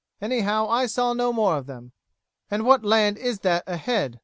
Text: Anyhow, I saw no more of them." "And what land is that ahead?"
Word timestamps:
Anyhow, 0.19 0.67
I 0.67 0.87
saw 0.87 1.13
no 1.13 1.31
more 1.31 1.57
of 1.57 1.67
them." 1.67 1.91
"And 2.49 2.65
what 2.65 2.83
land 2.83 3.19
is 3.19 3.41
that 3.41 3.63
ahead?" 3.67 4.19